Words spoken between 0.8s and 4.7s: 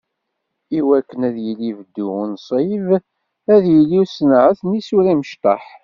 wakken ad yili beddu unṣib, ad d-yili usenɛet n